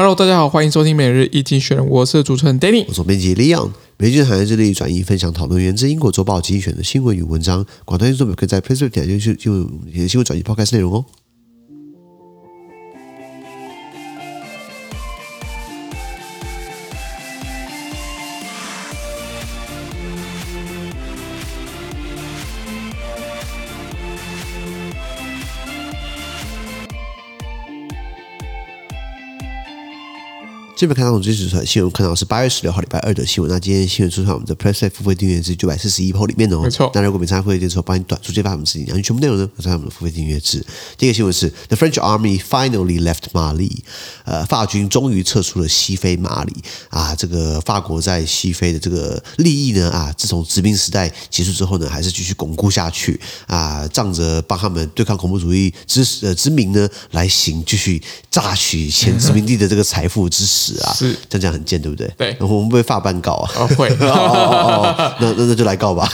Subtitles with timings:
[0.00, 3.72] Hello，大家好，欢迎收听每日一精选，我是主持人 Danny，我是编辑 Leon。
[3.96, 9.68] 每日产业致力转移分享讨论源自英国周报精选的新闻与文章，广大听众可以在 Facebook 点进去进入
[10.06, 11.04] 新闻转移 Podcast 内容哦。
[30.78, 33.52] 这边看到我们最新的新闻，看到是八月十六号礼拜二的新闻。
[33.52, 36.88] 那今天新闻出现我们的 PressPlay 付费订阅制九百四十一铺里面哦，没错。
[36.94, 38.86] 那如果没参加付费订阅的时候，帮你短促接发什么事情？
[38.86, 40.64] 然后全部内容呢，都在我们的付费订阅制。
[40.96, 43.78] 第一个新闻是 The French Army finally left Mali，
[44.24, 46.54] 呃，法军终于撤出了西非马里
[46.90, 47.12] 啊。
[47.12, 60.67] 这个法国在西非的这个利益呢啊，自从殖民时代结束之后呢，还是继续巩固下去啊，仗着帮他们对抗恐怖主义之呃之名呢，来行继续榨取前殖民地的这个财富之实。
[60.80, 62.08] 啊，是这样讲很贱，对不对？
[62.16, 63.50] 对，我们不会法办告啊？
[63.56, 66.10] 哦、会，哦 哦哦、那那那就来告吧。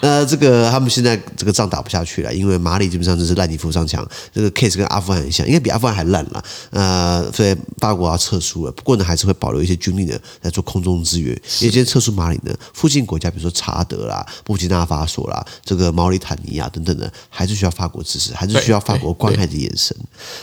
[0.00, 6.44] 那这个他们现在这个仗打不下去了，因为马里基本上就是烂泥扶上墙，这个 case 跟阿富汗很像，应该比阿富汗还烂了。
[6.70, 11.30] 呃，所以法国要撤出了，不过呢，还是会保留一些军力呢来做空中支援。
[11.60, 19.96] 因为今天撤出马里呢，附近国家比如说查德啦、布基纳法索啦、这个毛里坦尼亚等等的，还是需要法国支持，还是需要法国关爱的眼神。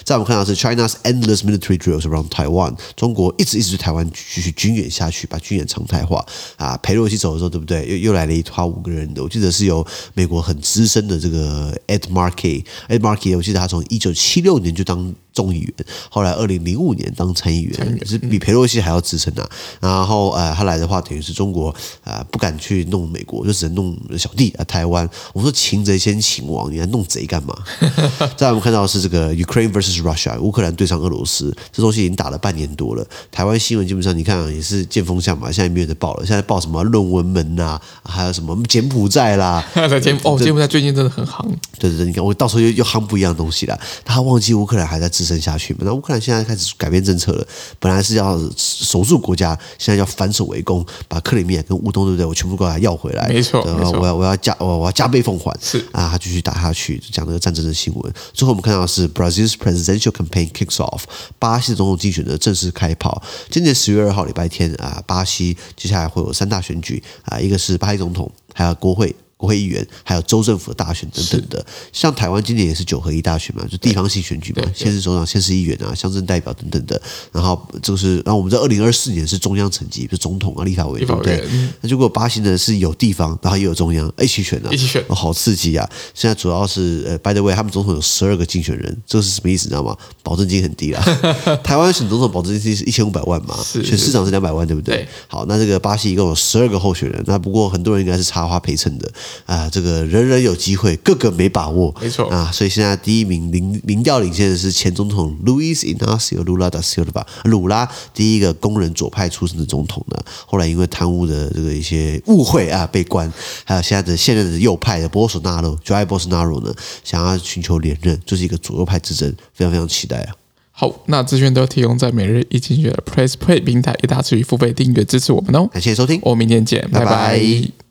[0.03, 3.57] 在我们看到是 China's endless military drills around Taiwan，中国一是。
[3.57, 6.25] 一直台湾继续军演下去，把军演常态化
[6.57, 6.77] 啊。
[6.77, 7.87] 裴洛西走的时候，对不对？
[7.87, 15.13] 又又来了一套五个人的，我记得是由美国很资深的这个 Ed Markey，Ed Markey，我记得他从一九七六年就当。
[15.37, 15.73] 众议员，
[16.09, 19.47] 后来二零零五年当参议员，是比佩洛西还要资深啊。
[19.79, 21.69] 然后呃，他来的话，等于是中国
[22.03, 25.07] 啊、呃，不敢去弄美国，就只能弄小弟啊，台湾。
[25.33, 27.55] 我说擒贼先擒王，你来弄贼干嘛？
[28.35, 33.05] 再来我们看到的是这个 Ukraine versus Russia，乌克兰对上俄罗斯，这东西已经打了半年多了。
[33.31, 36.25] 台湾新闻基本上你看也是见风向嘛，现在没有人报了。
[36.25, 39.63] 现在报什么论文门呐、啊，还有什么柬埔寨啦？
[40.01, 41.45] 柬哦，柬埔寨最近真的很夯。
[41.77, 43.79] 对对对，你看我到时候又又夯不一样的东西了。
[44.03, 45.81] 他忘记乌克兰还在支撑下去嘛？
[45.83, 47.47] 那乌克兰现在开始改变政策了，
[47.79, 52.25] 本来是要守住国家，现在要反手为攻，把克里米亚跟乌东，对不对？
[52.25, 53.27] 我全部给他要回来。
[53.27, 55.55] 没错，我要我要加我我要加倍奉还。
[55.61, 58.13] 是啊，他继续打下去，讲这个战争的新闻。
[58.33, 61.01] 最后我们看到的是 Brazil's presidential campaign kicks off，
[61.37, 63.21] 巴西的总统竞选的正式开跑。
[63.49, 69.13] 今年十月二号礼拜天啊，巴西接下来会有三大选举啊，一个是巴西总总统，还有国会。
[69.37, 76.99] 国会议员，还有州政府的大选等等的，像台湾今年也是九合一大选嘛，就地方性选举嘛，县市首长、县市议员啊、乡镇代表等等的。
[77.31, 81.47] 然后这个是，然后我们在二零二四年是中央层级，就总统啊、立法委员，对不对？
[81.81, 85.87] 那如果巴西呢是有地方，然后也有中央，一起选啊，一起选，哦、好刺激啊！
[86.15, 89.65] 现在主要是呃，by the way，他们总统有十二个竞选人，这个是什么意思？
[89.65, 89.95] 你知道吗？
[90.23, 91.01] 保证金很低啦。
[91.63, 94.95] 台湾选总统保证金是一千五百万嘛，选市长是两百万，对不对？
[94.97, 95.07] 对。
[95.27, 99.11] 好，那这个巴西一共有十二个候选人，那不过很多人应该是插花陪衬的
[99.45, 99.97] 啊，这个。
[100.07, 113.31] 人人有机会，个个没把握，没错啊，所以现在第一名民民调领先的是前总统 Luis Inacio Lula da Silva，鲁拉第一个工人左派出身的总统呢，后来因为贪污的这个一些误会啊被关，
[113.65, 116.73] 还有现在的现任的右派的波索纳罗，Jair Bolsonaro 呢，
[117.03, 120.35] 想要寻求连任，就是一个左右派之争，非常非常期待啊。
[120.71, 125.67] 好，那资讯都提供在每日一精选的 PressPlay 平台，也大家持续付费订阅支持我们哦。
[125.73, 127.05] 感谢收听，我们明天见，拜拜。
[127.05, 127.86] 拜拜。